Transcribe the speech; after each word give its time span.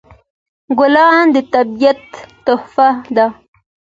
ګلان 0.79 1.25
د 1.33 1.37
طبیعت 1.53 2.03
تحفه 2.45 2.89
ده. 3.15 3.25